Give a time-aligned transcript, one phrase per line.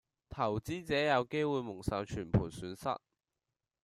[0.29, 2.99] 投資者有機會蒙受全盤損失